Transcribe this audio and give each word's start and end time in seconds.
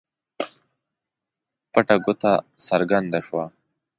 پټه 1.71 1.95
ګوته 2.03 2.33
څرګنده 2.67 3.19
شوه. 3.25 3.45